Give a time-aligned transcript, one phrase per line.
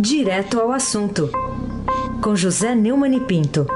[0.00, 1.28] Direto ao assunto,
[2.22, 3.66] com José Neumann e Pinto.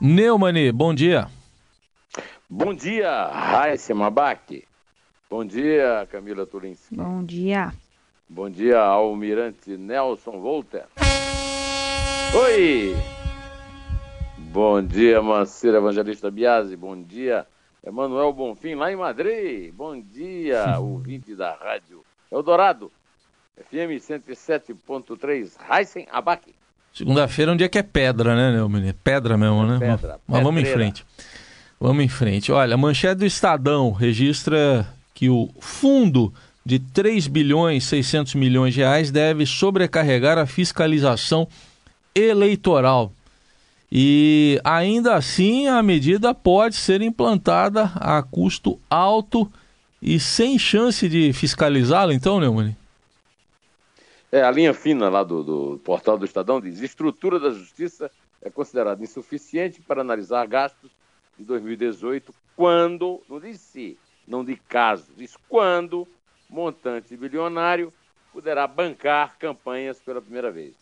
[0.00, 1.26] Neumani, bom dia.
[2.48, 4.64] Bom dia, Raíssa Mabac.
[5.28, 6.94] Bom dia, Camila Turinski.
[6.94, 7.72] Bom dia.
[8.28, 10.86] Bom dia, Almirante Nelson Volter.
[12.34, 12.94] Oi!
[14.38, 16.76] Bom dia, Mancira Evangelista Biasi.
[16.76, 17.44] Bom dia,
[17.84, 19.72] Emanuel Bonfim, lá em Madrid.
[19.72, 22.90] Bom dia, ouvinte da Rádio Eldorado,
[23.56, 26.42] FM 107.3, Heisen Abac.
[26.92, 28.94] Segunda-feira é um dia que é pedra, né, menino?
[29.02, 29.78] Pedra mesmo, né?
[29.78, 31.06] Pedra, mas, vamos em frente.
[31.78, 32.52] Vamos em frente.
[32.52, 36.32] Olha, a manchete do Estadão registra que o fundo
[36.64, 41.48] de 3 bilhões 600 milhões de reais deve sobrecarregar a fiscalização
[42.14, 43.12] eleitoral.
[43.92, 49.50] E ainda assim a medida pode ser implantada a custo alto
[50.00, 52.76] e sem chance de fiscalizá-la, então, Neumann?
[54.30, 58.48] É, a linha fina lá do, do portal do Estadão diz: estrutura da justiça é
[58.48, 60.90] considerada insuficiente para analisar gastos
[61.36, 66.06] de 2018 quando, não diz se, não de caso, diz quando
[66.48, 67.92] montante bilionário
[68.32, 70.74] poderá bancar campanhas pela primeira vez.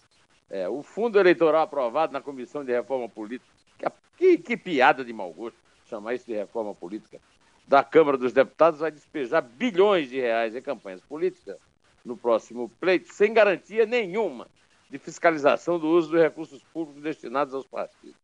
[0.50, 3.52] É, o fundo eleitoral aprovado na Comissão de Reforma Política,
[4.16, 5.56] que, que piada de mau gosto
[5.88, 7.18] chamar isso de reforma política,
[7.66, 11.56] da Câmara dos Deputados vai despejar bilhões de reais em campanhas políticas
[12.04, 14.46] no próximo pleito, sem garantia nenhuma
[14.90, 18.16] de fiscalização do uso dos recursos públicos destinados aos partidos.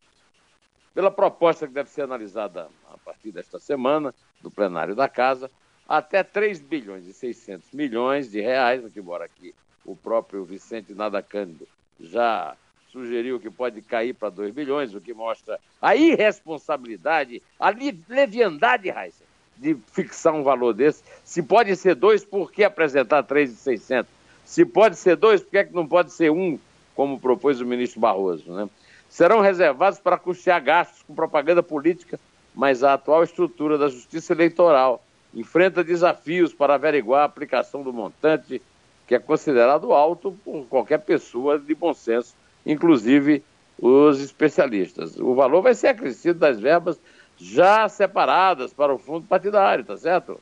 [0.95, 5.50] Pela proposta que deve ser analisada a partir desta semana, do plenário da Casa,
[5.86, 11.69] até 3 bilhões e 600 milhões de reais, embora aqui o próprio Vicente Nada Cândido
[12.00, 12.56] já
[12.91, 17.70] sugeriu que pode cair para 2 bilhões, o que mostra a irresponsabilidade, a
[18.09, 19.25] leviandade, Raíssa,
[19.56, 21.03] de fixar um valor desse.
[21.25, 24.11] Se pode ser 2, por que apresentar 3,600?
[24.45, 26.59] Se pode ser 2, por que, é que não pode ser 1, um,
[26.95, 28.52] como propôs o ministro Barroso?
[28.52, 28.68] Né?
[29.08, 32.20] Serão reservados para custear gastos com propaganda política,
[32.55, 35.05] mas a atual estrutura da justiça eleitoral
[35.35, 38.63] enfrenta desafios para averiguar a aplicação do montante,
[39.07, 42.35] que é considerado alto por qualquer pessoa de bom senso,
[42.65, 43.42] inclusive
[43.79, 45.19] os especialistas.
[45.19, 46.98] O valor vai ser acrescido das verbas
[47.37, 50.41] já separadas para o fundo partidário, tá certo?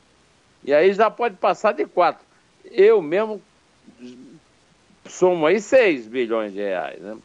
[0.63, 2.23] E aí já pode passar de quatro.
[2.65, 3.41] Eu mesmo
[5.05, 7.17] somo aí 6 bilhões de reais, né?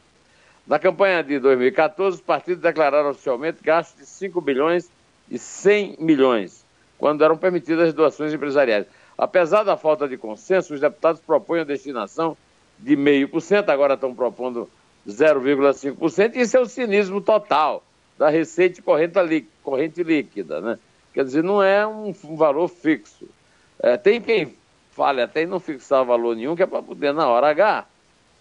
[0.67, 4.91] Na campanha de 2014, os partidos declararam oficialmente gastos de 5 bilhões
[5.31, 6.65] e 100 milhões,
[6.99, 8.87] quando eram permitidas as doações empresariais.
[9.19, 12.37] Apesar da falta de consenso, os deputados propõem a destinação
[12.79, 14.71] de 0,5%, agora estão propondo
[15.09, 17.83] 0,5%, e isso é o cinismo total
[18.17, 20.79] da receita corrente, corrente líquida, né?
[21.13, 23.29] Quer dizer, não é um, um valor fixo.
[23.81, 24.55] É, tem quem
[24.93, 27.87] fale até em não fixar valor nenhum, que é para poder, na hora H,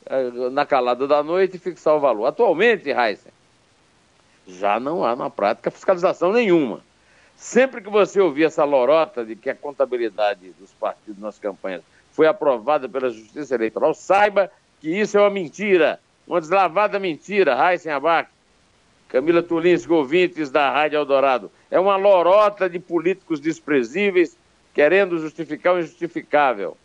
[0.05, 2.27] é, na calada da noite, fixar o valor.
[2.27, 3.31] Atualmente, Heisen,
[4.47, 6.81] já não há na prática fiscalização nenhuma.
[7.37, 12.25] Sempre que você ouvir essa lorota de que a contabilidade dos partidos nas campanhas foi
[12.25, 18.27] aprovada pela Justiça Eleitoral, saiba que isso é uma mentira, uma deslavada mentira, Heisen Abac,
[19.07, 21.51] Camila Tulinski, ouvintes da Rádio Eldorado.
[21.69, 24.35] É uma lorota de políticos desprezíveis
[24.73, 26.75] querendo justificar o injustificável.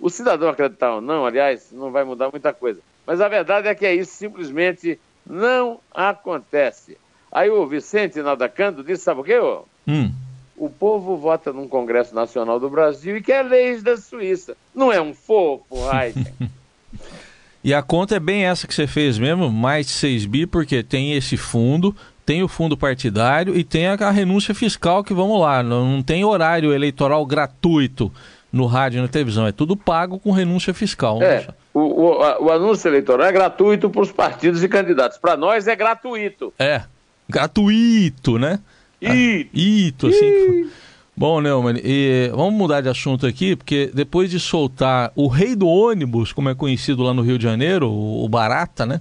[0.00, 2.80] O cidadão acreditar ou não, aliás, não vai mudar muita coisa.
[3.06, 6.96] Mas a verdade é que é isso simplesmente não acontece.
[7.30, 9.38] Aí o Vicente Nadacando disse, sabe o quê?
[9.38, 9.64] Ô?
[9.86, 10.12] Hum.
[10.56, 14.56] O povo vota num Congresso Nacional do Brasil e quer leis da Suíça.
[14.74, 16.26] Não é um fofo, Heisen.
[17.62, 20.82] e a conta é bem essa que você fez mesmo, mais de 6 bi, porque
[20.82, 21.94] tem esse fundo,
[22.26, 26.02] tem o fundo partidário e tem a, a renúncia fiscal que, vamos lá, não, não
[26.02, 28.12] tem horário eleitoral gratuito
[28.52, 31.22] no rádio e na televisão, é tudo pago com renúncia fiscal.
[31.22, 35.18] É, o, o, a, o anúncio eleitoral é gratuito para os partidos e candidatos.
[35.18, 36.52] Para nós é gratuito.
[36.58, 36.82] É,
[37.28, 38.60] gratuito, né?
[39.00, 39.50] Ito.
[39.52, 40.70] Ito, assim.
[41.16, 45.66] Bom, Neumann, e vamos mudar de assunto aqui, porque depois de soltar o rei do
[45.66, 49.00] ônibus, como é conhecido lá no Rio de Janeiro, o, o Barata, né?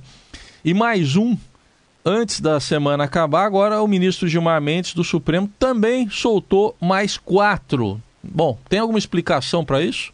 [0.65, 1.37] E mais um,
[2.03, 8.01] antes da semana acabar, agora o ministro Gilmar Mendes do Supremo também soltou mais quatro.
[8.23, 10.11] Bom, tem alguma explicação para isso?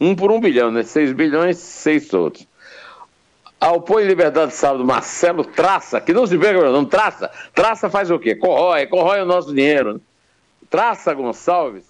[0.00, 0.82] Um por um bilhão, né?
[0.82, 2.47] Seis bilhões, seis soltos.
[3.60, 7.30] Ao em liberdade sábado Marcelo Traça, que não se vê, não Traça.
[7.54, 8.34] Traça faz o quê?
[8.34, 10.00] Corrói, corrói o nosso dinheiro.
[10.70, 11.88] Traça Gonçalves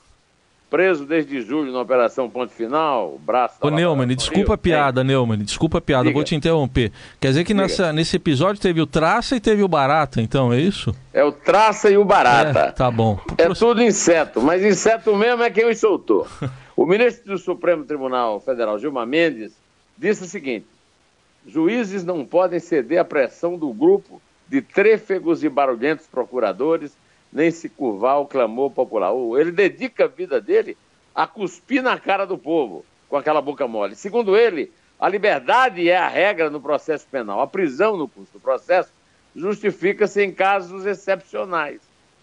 [0.70, 3.56] preso desde julho na Operação Ponto Final, braço...
[3.60, 6.14] Ô, Neumann, desculpa a piada, Neumann, desculpa a piada, Diga.
[6.14, 6.92] vou te interromper.
[7.18, 10.60] Quer dizer que nessa, nesse episódio teve o Traça e teve o Barata, então, é
[10.60, 10.94] isso?
[11.12, 12.60] É o Traça e o Barata.
[12.60, 13.18] É, tá bom.
[13.38, 16.26] É tudo inseto, mas inseto mesmo é quem os soltou.
[16.76, 19.52] o ministro do Supremo Tribunal Federal, Gilmar Mendes,
[19.96, 20.66] disse o seguinte,
[21.46, 26.96] juízes não podem ceder à pressão do grupo de trêfegos e barulhentos procuradores
[27.32, 29.12] nem se curvar ao clamor popular.
[29.38, 30.76] Ele dedica a vida dele
[31.14, 33.94] a cuspir na cara do povo com aquela boca mole.
[33.94, 37.40] Segundo ele, a liberdade é a regra no processo penal.
[37.40, 38.92] A prisão no curso do processo
[39.34, 41.80] justifica-se em casos excepcionais,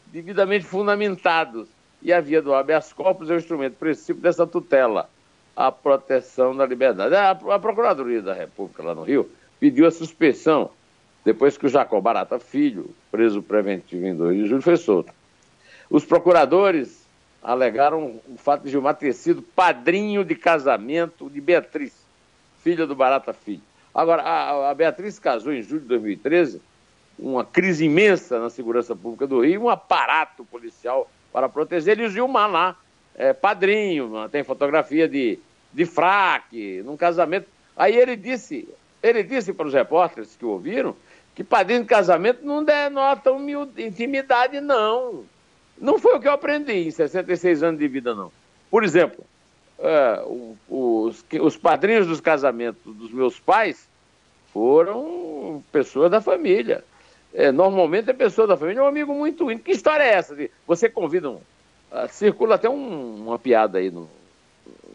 [0.07, 1.67] devidamente fundamentados.
[2.01, 5.09] E a via do habeas corpus é o instrumento princípio dessa tutela,
[5.55, 7.15] a proteção da liberdade.
[7.15, 9.29] A, a Procuradoria da República, lá no Rio,
[9.59, 10.69] pediu a suspensão
[11.23, 15.11] depois que o Jacó Barata Filho, preso preventivo em 2 de julho, foi solto.
[15.89, 17.05] Os procuradores
[17.41, 21.93] alegaram o fato de Gilmar ter sido padrinho de casamento de Beatriz,
[22.63, 23.61] filha do Barata Filho.
[23.93, 26.61] Agora, a, a Beatriz casou em julho de 2013,
[27.17, 32.09] uma crise imensa na segurança pública do Rio, um aparato policial para proteger, e o
[32.09, 32.75] Gilmar lá,
[33.17, 35.39] é, padrinho, tem fotografia de,
[35.73, 37.47] de fraque, num casamento.
[37.75, 38.67] Aí ele disse,
[39.01, 40.95] ele disse para os repórteres que ouviram
[41.33, 43.31] que padrinho de casamento não denota
[43.77, 45.25] intimidade, não.
[45.77, 48.31] Não foi o que eu aprendi em 66 anos de vida, não.
[48.71, 49.25] Por exemplo,
[49.79, 50.23] é,
[50.69, 53.89] os, os padrinhos dos casamentos dos meus pais
[54.53, 56.83] foram pessoas da família.
[57.33, 59.65] É, normalmente é pessoa da família, é um amigo muito íntimo.
[59.65, 60.37] Que história é essa?
[60.65, 61.41] Você convida um.
[61.95, 64.09] Uh, circula até um, uma piada aí no,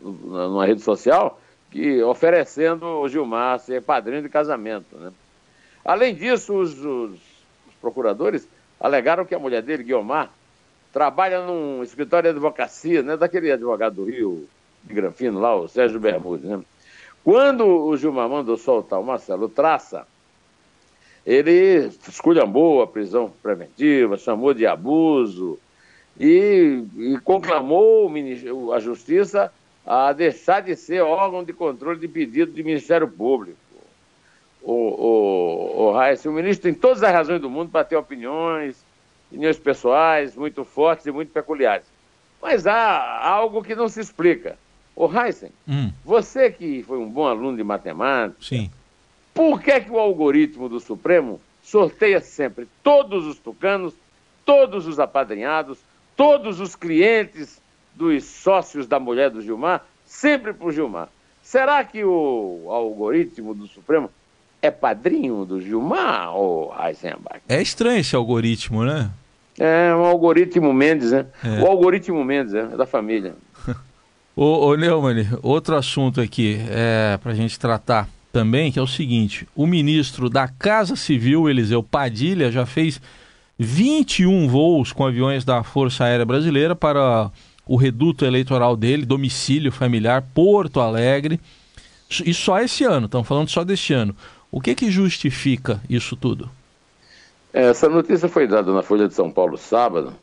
[0.02, 0.12] no,
[0.50, 4.98] numa rede social que oferecendo o Gilmar ser padrinho de casamento.
[4.98, 5.10] Né?
[5.82, 8.46] Além disso, os, os, os procuradores
[8.78, 10.30] alegaram que a mulher dele, Guiomar,
[10.92, 14.46] trabalha num escritório de advocacia, né, daquele advogado do Rio,
[14.84, 16.50] de Granfino, lá, o Sérgio Bermudes.
[16.50, 16.60] Né?
[17.24, 20.06] Quando o Gilmar mandou soltar o Marcelo Traça,
[21.24, 25.58] ele esculhambou a prisão preventiva, chamou de abuso
[26.18, 28.10] e, e conclamou
[28.74, 29.52] a Justiça
[29.86, 33.56] a deixar de ser órgão de controle de pedido do Ministério Público
[34.62, 38.84] o, o, o Reis, o ministro tem todas as razões do mundo para ter opiniões,
[39.28, 41.86] opiniões pessoais muito fortes e muito peculiares.
[42.42, 44.58] Mas há algo que não se explica.
[44.94, 45.90] O Heisen, hum.
[46.04, 48.70] você que foi um bom aluno de matemática, Sim.
[49.32, 53.94] por que, que o algoritmo do Supremo sorteia sempre todos os tucanos,
[54.44, 55.78] todos os apadrinhados,
[56.20, 57.62] todos os clientes
[57.94, 61.08] dos sócios da mulher do Gilmar, sempre para o Gilmar?
[61.42, 64.10] Será que o algoritmo do Supremo
[64.60, 67.40] é padrinho do Gilmar ou Heisenberg?
[67.48, 69.10] É estranho esse algoritmo, né?
[69.58, 71.24] É um algoritmo Mendes, né?
[71.42, 71.62] É.
[71.62, 73.34] O algoritmo Mendes, é, é da família.
[74.36, 78.86] ô, ô Neumann, outro assunto aqui é, para a gente tratar também, que é o
[78.86, 83.00] seguinte: o ministro da Casa Civil, Eliseu Padilha, já fez
[83.62, 87.30] 21 voos com aviões da Força Aérea Brasileira para
[87.66, 91.38] o reduto eleitoral dele, domicílio familiar, Porto Alegre.
[92.24, 94.16] E só esse ano, estamos falando só deste ano.
[94.50, 96.50] O que, que justifica isso tudo?
[97.52, 100.14] Essa notícia foi dada na Folha de São Paulo sábado,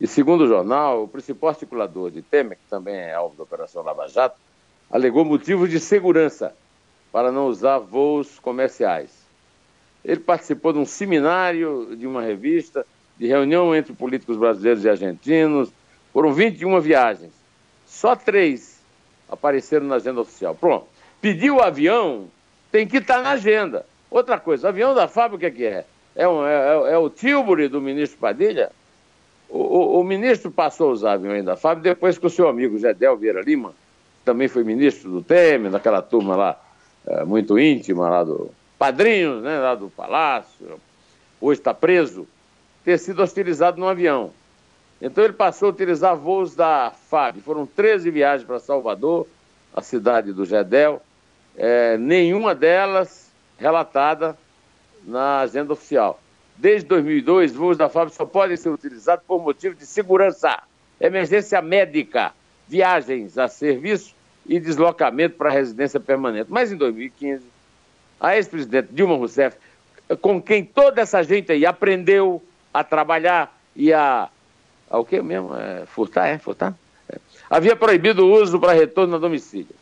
[0.00, 3.82] e segundo o jornal, o principal articulador de Temer, que também é alvo da Operação
[3.82, 4.36] Lava Jato,
[4.90, 6.54] alegou motivos de segurança
[7.12, 9.27] para não usar voos comerciais.
[10.08, 12.86] Ele participou de um seminário de uma revista,
[13.18, 15.70] de reunião entre políticos brasileiros e argentinos.
[16.14, 17.32] Foram 21 viagens.
[17.86, 18.80] Só três
[19.28, 20.54] apareceram na agenda oficial.
[20.54, 20.86] Pronto.
[21.20, 22.28] Pediu o avião
[22.72, 23.84] tem que estar tá na agenda.
[24.10, 25.84] Outra coisa, avião da o que é que é?
[26.26, 28.70] Um, é, é, é o Tilbury do ministro Padilha?
[29.46, 32.78] O, o, o, ministro passou a usar aviões da FAB depois que o seu amigo
[32.78, 33.74] Gedel Vieira Lima,
[34.24, 36.60] também foi ministro do Temer, daquela turma lá,
[37.06, 38.50] é, muito íntima lá do...
[38.78, 40.80] Padrinhos, né, lá do Palácio,
[41.40, 42.28] hoje está preso,
[42.84, 44.32] ter sido hostilizado num avião.
[45.02, 47.40] Então ele passou a utilizar voos da FAB.
[47.40, 49.26] Foram 13 viagens para Salvador,
[49.74, 51.02] a cidade do Gedel,
[51.56, 54.38] é, nenhuma delas relatada
[55.04, 56.20] na agenda oficial.
[56.56, 60.62] Desde 2002, voos da FAB só podem ser utilizados por motivo de segurança,
[61.00, 62.32] emergência médica,
[62.66, 64.14] viagens a serviço
[64.46, 66.50] e deslocamento para residência permanente.
[66.50, 67.44] Mas em 2015,
[68.20, 69.56] a ex-presidente Dilma Rousseff,
[70.20, 74.28] com quem toda essa gente aí aprendeu a trabalhar e a.
[74.90, 75.54] a o que mesmo?
[75.54, 76.38] É, furtar, é?
[76.38, 76.74] Furtar?
[77.08, 77.18] É.
[77.48, 79.74] Havia proibido o uso para retorno a domicílio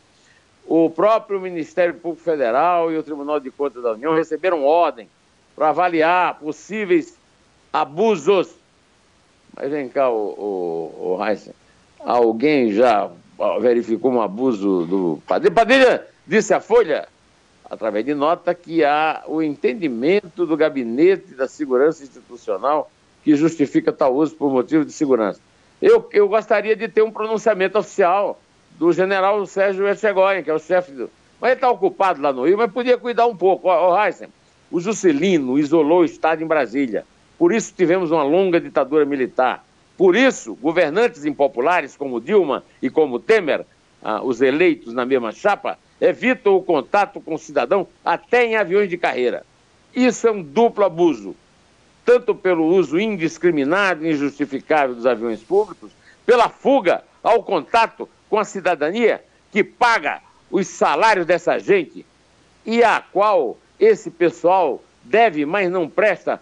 [0.67, 5.07] o próprio Ministério Público Federal e o Tribunal de Contas da União receberam ordem
[5.55, 7.17] para avaliar possíveis
[7.71, 8.53] abusos.
[9.55, 11.53] Mas vem cá, o, o, o Heisen.
[11.99, 13.09] alguém já
[13.61, 15.51] verificou um abuso do Padilha?
[15.51, 17.07] Padilha disse à Folha,
[17.69, 22.89] através de nota, que há o entendimento do Gabinete da Segurança Institucional
[23.23, 25.39] que justifica tal uso por motivo de segurança.
[25.81, 28.39] Eu, eu gostaria de ter um pronunciamento oficial
[28.79, 31.09] do general Sérgio Etchegóin, que é o chefe do.
[31.39, 33.67] Mas ele está ocupado lá no Rio, mas podia cuidar um pouco.
[33.67, 34.29] Ó Heisen,
[34.71, 37.05] o Juscelino isolou o Estado em Brasília.
[37.37, 39.63] Por isso tivemos uma longa ditadura militar.
[39.97, 43.65] Por isso, governantes impopulares como Dilma e como Temer,
[44.01, 48.89] ah, os eleitos na mesma chapa, evitam o contato com o cidadão até em aviões
[48.89, 49.45] de carreira.
[49.95, 51.35] Isso é um duplo abuso,
[52.05, 55.91] tanto pelo uso indiscriminado e injustificável dos aviões públicos,
[56.25, 62.05] pela fuga ao contato com a cidadania que paga os salários dessa gente
[62.65, 66.41] e a qual esse pessoal deve, mas não presta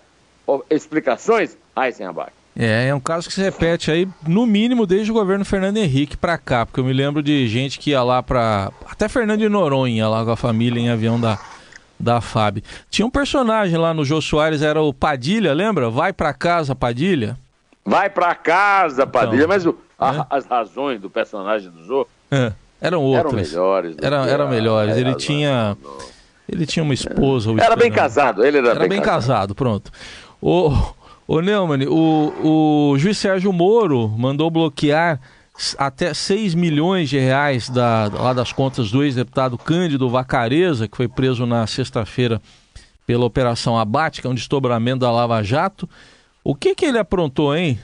[0.69, 2.31] explicações, Eisenbach.
[2.57, 6.15] É, é um caso que se repete aí, no mínimo, desde o governo Fernando Henrique
[6.15, 8.71] para cá, porque eu me lembro de gente que ia lá para.
[8.89, 11.37] Até Fernando de Noronha, lá com a família em avião da,
[11.99, 12.63] da FAB.
[12.89, 15.89] Tinha um personagem lá no Jô Soares, era o Padilha, lembra?
[15.89, 17.37] Vai para casa, Padilha.
[17.83, 20.25] Vai para casa, Padilha, então, mas o, a, é?
[20.29, 23.33] as razões do personagem do Jô é, eram outras.
[23.33, 23.95] Eram melhores.
[24.01, 24.95] Era, eram melhores.
[24.95, 25.77] Ele tinha.
[26.47, 27.51] Ele tinha uma esposa.
[27.59, 29.53] Era bem casado, ele era, era bem, bem casado.
[29.53, 29.55] casado.
[29.55, 29.91] pronto.
[30.41, 30.71] O,
[31.27, 35.19] o Neumann, o, o juiz Sérgio Moro mandou bloquear
[35.77, 41.07] até 6 milhões de reais da, lá das contas do ex-deputado Cândido Vacareza, que foi
[41.07, 42.41] preso na sexta-feira
[43.07, 45.89] pela Operação Abate, que é um desdobramento da Lava Jato.
[46.43, 47.79] O que, que ele aprontou, hein?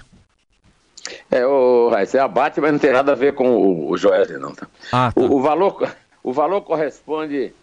[1.30, 4.40] É, o, esse é abate, mas não tem nada a ver com o, o Joel,
[4.40, 4.54] não.
[4.54, 4.68] Tá?
[4.92, 5.22] Ah, tá.
[5.22, 7.54] O, o, valor, o valor corresponde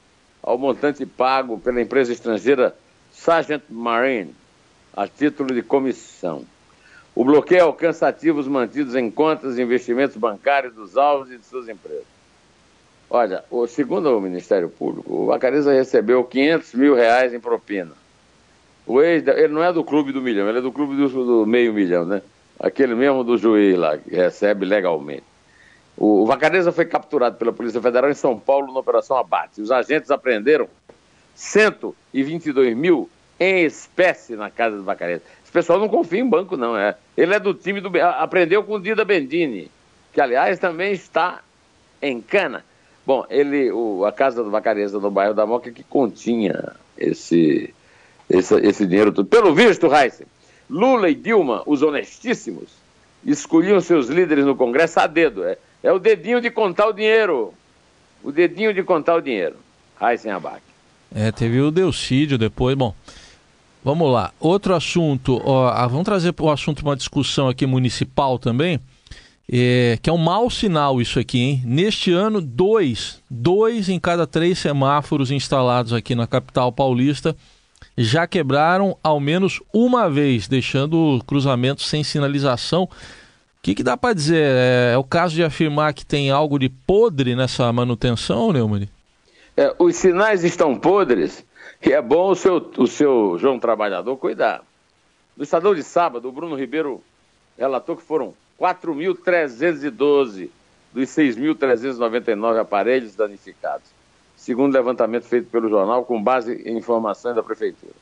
[0.43, 2.75] ao montante pago pela empresa estrangeira
[3.13, 4.35] Sargent Marine,
[4.99, 6.45] a título de comissão.
[7.15, 11.69] O bloqueio alcança ativos mantidos em contas e investimentos bancários dos alvos e de suas
[11.69, 12.03] empresas.
[13.09, 17.93] Olha, o, segundo o Ministério Público, o Vacareza recebeu 500 mil reais em propina.
[18.85, 21.47] O ex, ele não é do clube do milhão, ele é do clube do, do
[21.47, 22.21] meio milhão, né?
[22.59, 25.23] Aquele mesmo do juiz lá, que recebe legalmente.
[25.97, 29.63] O, o Vacareza foi capturado pela Polícia Federal em São Paulo na Operação Abate.
[29.63, 30.69] Os agentes apreenderam
[31.37, 35.23] 122 mil em espécie na casa do Vacareza.
[35.43, 36.77] Esse pessoal não confia em banco, não.
[36.77, 36.97] É.
[37.17, 37.91] Ele é do time do.
[38.01, 39.71] Aprendeu com o Dida Bendini,
[40.13, 41.41] que aliás também está
[42.03, 42.65] em cana.
[43.07, 47.73] Bom, ele, o, a casa do Vacareza no bairro da Moca que continha esse,
[48.29, 49.27] esse, esse dinheiro todo.
[49.27, 50.27] Pelo visto, Heisen,
[50.69, 52.69] Lula e Dilma, os honestíssimos,
[53.25, 55.45] escolhiam seus líderes no Congresso a dedo.
[55.45, 57.55] É, é o dedinho de contar o dinheiro.
[58.23, 59.57] O dedinho de contar o dinheiro.
[60.01, 60.61] Heisen Abac.
[61.15, 62.77] É, teve o Delcídio depois.
[62.77, 62.95] Bom,
[63.85, 64.33] Vamos lá.
[64.41, 68.81] Outro assunto, ó, ah, vamos trazer o assunto uma discussão aqui municipal também,
[69.51, 71.63] é, que é um mau sinal isso aqui, hein?
[71.65, 77.35] Neste ano, dois, dois em cada três semáforos instalados aqui na capital paulista
[77.97, 82.85] já quebraram ao menos uma vez, deixando cruzamentos sem sinalização.
[82.85, 82.89] O
[83.61, 84.41] que, que dá para dizer?
[84.41, 88.89] É, é, o caso de afirmar que tem algo de podre nessa manutenção, Neumann?
[89.57, 91.45] É, os sinais estão podres
[91.83, 94.63] e é bom o seu, o seu João Trabalhador cuidar.
[95.37, 97.03] No Estadão de sábado, o Bruno Ribeiro
[97.57, 100.51] relatou que foram 4.312
[100.93, 103.87] dos 6.399 aparelhos danificados,
[104.37, 107.95] segundo levantamento feito pelo jornal com base em informações da Prefeitura.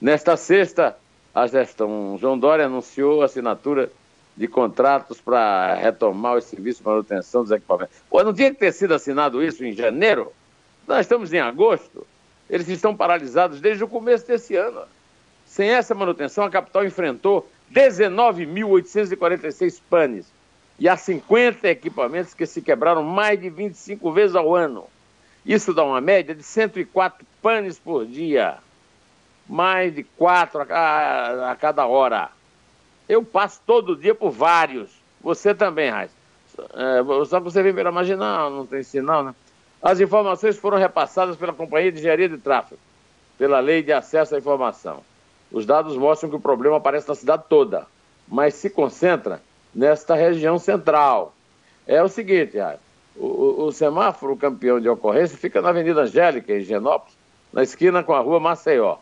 [0.00, 0.96] Nesta sexta,
[1.34, 3.90] a gestão João Dória anunciou a assinatura
[4.36, 7.96] de contratos para retomar o serviço de manutenção dos equipamentos.
[8.08, 10.32] Pô, não tinha que ter sido assinado isso em janeiro?
[10.86, 12.06] Nós estamos em agosto.
[12.48, 14.80] Eles estão paralisados desde o começo desse ano.
[15.46, 20.26] Sem essa manutenção, a capital enfrentou 19.846 panes
[20.78, 24.86] e há 50 equipamentos que se quebraram mais de 25 vezes ao ano.
[25.44, 28.56] Isso dá uma média de 104 panes por dia,
[29.48, 32.30] mais de 4 a, a cada hora.
[33.08, 34.90] Eu passo todo dia por vários.
[35.20, 36.10] Você também, Raiz.
[36.74, 39.34] É, só que você vem pela marginal, não tem sinal, né?
[39.82, 42.80] As informações foram repassadas pela Companhia de Engenharia de Tráfego,
[43.38, 45.02] pela Lei de Acesso à Informação.
[45.52, 47.86] Os dados mostram que o problema aparece na cidade toda,
[48.26, 49.40] mas se concentra
[49.74, 51.32] nesta região central.
[51.86, 52.58] É o seguinte,
[53.16, 57.16] o, o, semáforo campeão de ocorrência fica na Avenida Angélica, em Genópolis,
[57.52, 58.98] na esquina com a rua Maceió.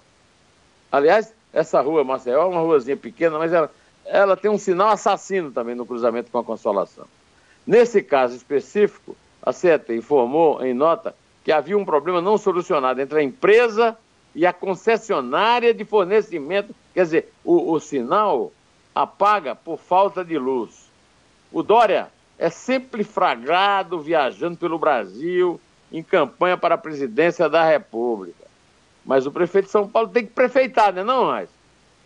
[0.92, 3.71] Aliás, essa rua Maceió é uma ruazinha pequena, mas ela,
[4.04, 7.06] ela tem um sinal assassino também no cruzamento com a Consolação.
[7.66, 9.16] Nesse caso específico,
[9.47, 13.97] a CETA informou em nota que havia um problema não solucionado entre a empresa
[14.35, 16.75] e a concessionária de fornecimento.
[16.93, 18.53] Quer dizer, o, o sinal
[18.93, 20.91] apaga por falta de luz.
[21.53, 25.61] O Dória é sempre fragado viajando pelo Brasil
[25.93, 28.45] em campanha para a presidência da República.
[29.05, 31.49] Mas o prefeito de São Paulo tem que prefeitar, né, não, mais?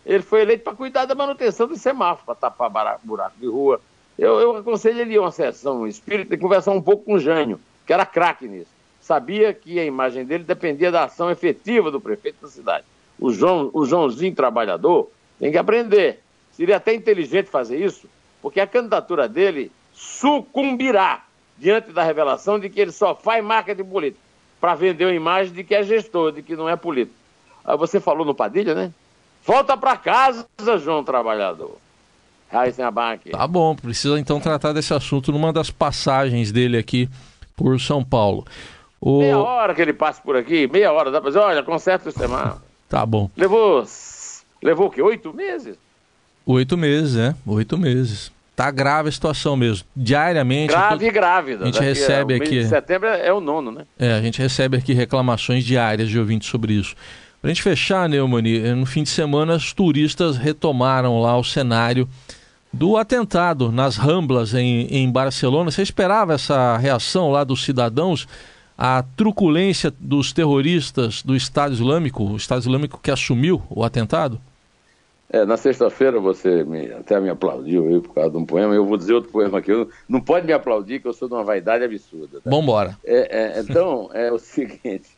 [0.05, 3.81] Ele foi eleito para cuidar da manutenção do semáforo, para tapar buraco de rua.
[4.17, 7.59] Eu, eu aconselho ele a uma sessão espírita e conversar um pouco com o Jânio,
[7.85, 8.71] que era craque nisso.
[9.01, 12.85] Sabia que a imagem dele dependia da ação efetiva do prefeito da cidade.
[13.19, 16.19] O, João, o Joãozinho trabalhador tem que aprender.
[16.51, 18.07] Seria até inteligente fazer isso,
[18.41, 21.23] porque a candidatura dele sucumbirá
[21.57, 24.21] diante da revelação de que ele só faz marketing político
[24.59, 27.17] para vender uma imagem de que é gestor, de que não é político.
[27.63, 28.91] Ah, você falou no Padilha, né?
[29.43, 30.47] Volta para casa,
[30.79, 31.77] João Trabalhador.
[32.51, 33.29] Heisenbach.
[33.29, 37.09] Tá bom, precisa então tratar desse assunto numa das passagens dele aqui
[37.55, 38.45] por São Paulo.
[38.99, 39.19] O...
[39.19, 42.11] Meia hora que ele passa por aqui, meia hora, dá pra dizer, olha, conserta o
[42.11, 42.61] semáforo.
[42.87, 43.29] Tá bom.
[43.35, 43.83] Levou,
[44.61, 45.01] levou o quê?
[45.01, 45.77] Oito meses?
[46.45, 48.31] Oito meses, é, oito meses.
[48.55, 49.87] Tá grave a situação mesmo.
[49.95, 50.71] Diariamente.
[50.71, 51.63] Grave e grávida.
[51.63, 52.59] A gente recebe aqui.
[52.59, 53.85] de setembro é o nono, né?
[53.97, 56.95] É, a gente recebe aqui reclamações diárias de ouvintes sobre isso.
[57.41, 62.07] Para a gente fechar, Neumani, no fim de semana os turistas retomaram lá o cenário
[62.71, 65.71] do atentado nas Ramblas em, em Barcelona.
[65.71, 68.27] Você esperava essa reação lá dos cidadãos?
[68.77, 74.41] A truculência dos terroristas do Estado Islâmico, o Estado Islâmico que assumiu o atentado?
[75.29, 78.73] É, na sexta-feira você me, até me aplaudiu aí por causa de um poema.
[78.73, 79.71] Eu vou dizer outro poema aqui.
[79.71, 82.41] Eu, não pode me aplaudir, que eu sou de uma vaidade absurda.
[82.41, 82.49] Tá?
[82.49, 82.97] Vambora.
[83.03, 85.09] É, é, então, é o seguinte.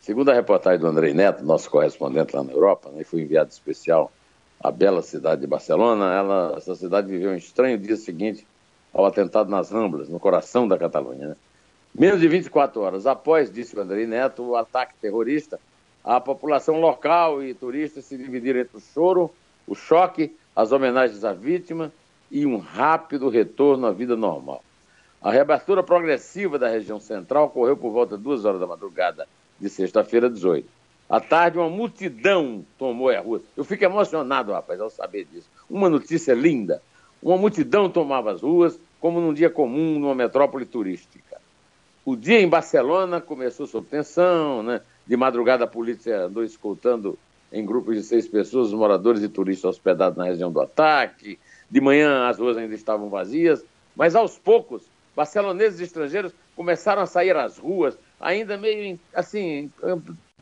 [0.00, 4.12] Segundo a reportagem do Andrei Neto, nosso correspondente lá na Europa, né, foi enviado especial
[4.64, 8.46] à bela cidade de Barcelona, ela, essa cidade viveu um estranho dia seguinte
[8.94, 11.28] ao atentado nas Ramblas, no coração da Catalunha.
[11.28, 11.36] Né?
[11.94, 15.60] Menos de 24 horas após, disse o Andrei Neto, o ataque terrorista
[16.02, 19.30] a população local e turistas se dividiram entre o choro,
[19.66, 21.90] o choque, as homenagens à vítima
[22.30, 24.62] e um rápido retorno à vida normal.
[25.22, 29.26] A reabertura progressiva da região central ocorreu por volta de duas horas da madrugada
[29.58, 30.68] de sexta-feira, 18.
[31.14, 33.40] À tarde, uma multidão tomou a rua.
[33.56, 35.48] Eu fico emocionado, rapaz, ao saber disso.
[35.70, 36.82] Uma notícia linda.
[37.22, 41.40] Uma multidão tomava as ruas, como num dia comum numa metrópole turística.
[42.04, 44.80] O dia em Barcelona começou sob tensão, né?
[45.06, 47.16] De madrugada, a polícia andou escoltando
[47.52, 51.38] em grupos de seis pessoas os moradores e turistas hospedados na região do ataque.
[51.70, 54.82] De manhã, as ruas ainda estavam vazias, mas aos poucos,
[55.14, 59.70] barceloneses e estrangeiros começaram a sair às ruas, ainda meio assim,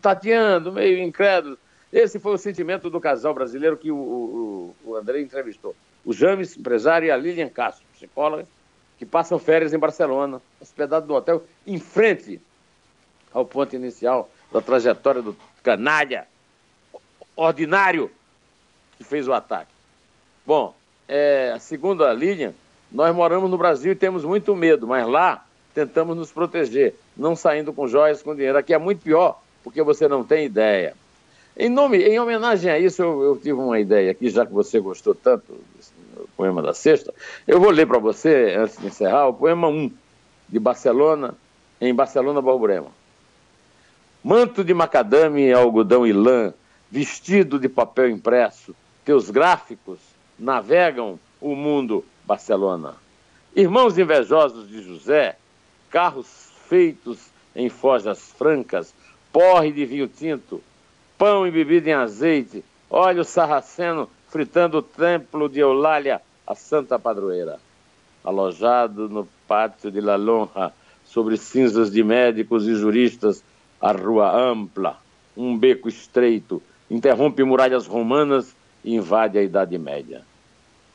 [0.03, 1.59] tateando, meio incrédulos.
[1.93, 5.77] Esse foi o sentimento do casal brasileiro que o, o, o André entrevistou.
[6.05, 8.47] O James, empresário, e a Lilian Castro, psicóloga,
[8.99, 12.41] que passam férias em Barcelona, hospedado no hotel em frente
[13.33, 16.27] ao ponto inicial da trajetória do canalha
[17.37, 18.11] ordinário
[18.97, 19.71] que fez o ataque.
[20.47, 20.75] Bom,
[21.09, 22.55] é, segundo a Lilian,
[22.91, 27.73] nós moramos no Brasil e temos muito medo, mas lá tentamos nos proteger, não saindo
[27.73, 28.59] com joias, com dinheiro.
[28.59, 30.95] Aqui é muito pior, porque você não tem ideia.
[31.57, 34.81] Em, nome, em homenagem a isso, eu, eu tive uma ideia aqui, já que você
[34.81, 37.13] gostou tanto do poema da sexta.
[37.47, 39.91] Eu vou ler para você, antes de encerrar, o poema 1,
[40.49, 41.35] de Barcelona,
[41.81, 43.03] em Barcelona, Borborema
[44.23, 46.55] manto de macadame, algodão e lã,
[46.91, 49.99] vestido de papel impresso, teus gráficos
[50.39, 52.95] navegam o mundo Barcelona.
[53.55, 55.37] Irmãos invejosos de José,
[55.91, 57.19] carros feitos
[57.55, 58.95] em forjas francas,
[59.33, 60.63] porre de vinho tinto,
[61.17, 67.59] pão e bebida em azeite, óleo sarraceno fritando o templo de Eulália, a santa padroeira.
[68.25, 70.73] Alojado no pátio de La Lonja,
[71.05, 73.43] sobre cinzas de médicos e juristas,
[73.81, 74.99] a rua ampla,
[75.37, 80.23] um beco estreito, interrompe muralhas romanas e invade a Idade Média.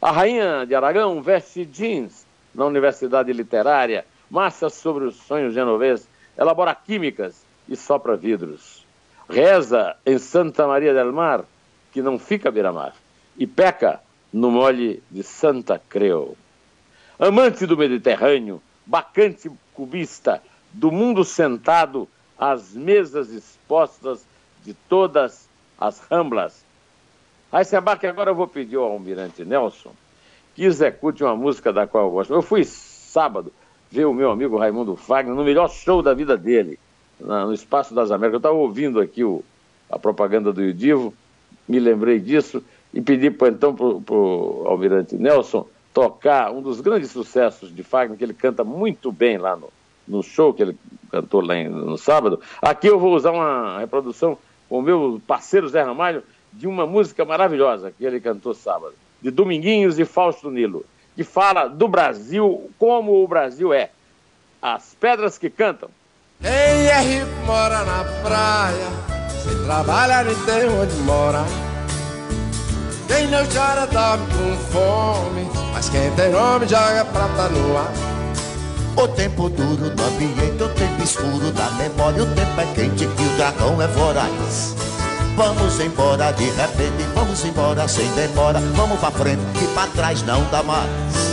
[0.01, 6.73] A rainha de Aragão veste jeans na Universidade Literária, marcha sobre os sonhos genoveses, elabora
[6.73, 8.85] químicas e sopra vidros.
[9.29, 11.43] Reza em Santa Maria del Mar,
[11.91, 12.93] que não fica beira-mar,
[13.37, 14.01] e peca
[14.31, 16.37] no mole de Santa Creu.
[17.19, 24.25] Amante do Mediterrâneo, bacante cubista, do mundo sentado as mesas expostas
[24.63, 25.47] de todas
[25.79, 26.63] as ramblas.
[27.51, 29.93] Heisenbach, agora eu vou pedir ao almirante Nelson
[30.57, 32.33] que execute uma música da qual eu gosto.
[32.33, 33.53] Eu fui sábado
[33.91, 36.79] ver o meu amigo Raimundo Fagner no melhor show da vida dele,
[37.19, 38.33] no Espaço das Américas.
[38.33, 39.43] Eu estava ouvindo aqui o,
[39.89, 41.13] a propaganda do Idivo,
[41.67, 47.73] me lembrei disso e pedi então para o almirante Nelson tocar um dos grandes sucessos
[47.73, 49.69] de Fagner, que ele canta muito bem lá no,
[50.07, 50.77] no show que ele
[51.11, 52.39] cantou lá no sábado.
[52.61, 54.37] Aqui eu vou usar uma reprodução
[54.69, 59.31] com o meu parceiro Zé Ramalho de uma música maravilhosa que ele cantou sábado, de
[59.31, 60.85] Dominguinhos e Fausto Nilo.
[61.15, 63.89] que fala do Brasil, como o Brasil é.
[64.61, 65.89] As Pedras que Cantam.
[66.39, 68.87] Quem é rico mora na praia,
[69.43, 71.43] sem trabalhar nem tem onde mora.
[73.07, 77.91] Quem não chora dorme com fome, mas quem tem nome joga prata no ar.
[78.95, 83.07] O tempo duro no ambiente, o tempo escuro da memória, o tempo é quente e
[83.07, 84.75] o dragão é voraz.
[85.35, 90.43] Vamos embora de repente, vamos embora sem demora, vamos pra frente que pra trás não
[90.51, 91.26] dá mais.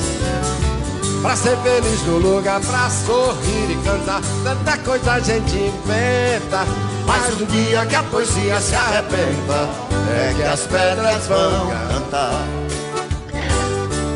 [1.25, 6.67] Pra ser feliz no lugar, pra sorrir e cantar, tanta coisa a gente inventa.
[7.07, 9.71] Mas o dia que a poesia se arrebenta,
[10.15, 12.45] é que as pedras vão cantar.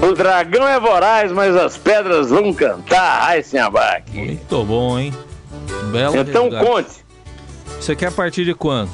[0.07, 3.23] O dragão é voraz, mas as pedras vão cantar.
[3.23, 4.12] Ai, Sinhabaque.
[4.14, 5.14] Muito bom, hein?
[5.90, 6.66] Belo Então resgate.
[6.66, 6.90] conte.
[7.81, 8.90] Você quer a partir de quando?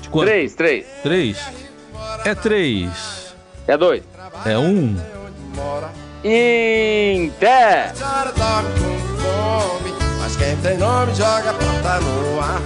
[0.00, 0.26] De quando?
[0.26, 0.86] Três, três.
[1.02, 1.38] Três?
[2.24, 3.34] É três.
[3.68, 4.02] É dois.
[4.46, 4.96] É um.
[6.28, 7.92] Inter.
[7.96, 12.60] chora dorme com fome, mas quem tem nome joga prata no ar.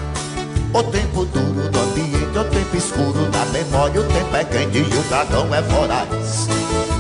[0.73, 4.83] O tempo duro do ambiente, o tempo escuro da memória, o tempo é quente e
[4.83, 6.49] o dragão é voraz.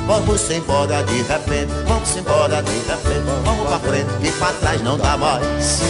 [0.06, 4.98] Vamos embora de repente, vamos embora de repente, vamos pra frente que pra trás não
[4.98, 5.80] dá mais.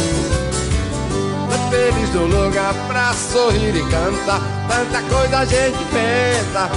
[1.70, 4.40] Feliz no lugar pra sorrir e cantar.
[4.68, 6.68] Tanta coisa a gente inventa.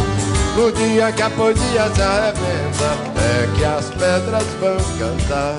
[0.56, 5.56] No dia que a poesia se arrebenta, é que as pedras vão cantar.